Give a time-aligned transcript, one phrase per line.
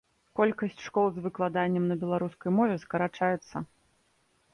[0.37, 3.55] Колькасць школ з выкладаннем на беларускай мове скарачаецца.